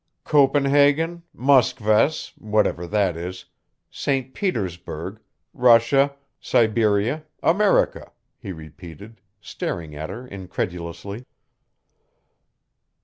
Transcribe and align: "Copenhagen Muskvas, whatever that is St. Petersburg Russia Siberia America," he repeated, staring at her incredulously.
"Copenhagen 0.23 1.21
Muskvas, 1.31 2.31
whatever 2.39 2.87
that 2.87 3.15
is 3.15 3.45
St. 3.91 4.33
Petersburg 4.33 5.19
Russia 5.53 6.15
Siberia 6.39 7.23
America," 7.43 8.11
he 8.39 8.51
repeated, 8.51 9.21
staring 9.41 9.95
at 9.95 10.09
her 10.09 10.25
incredulously. 10.25 11.27